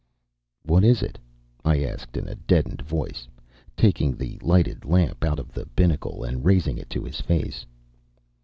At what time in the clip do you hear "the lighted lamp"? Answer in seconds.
4.17-5.23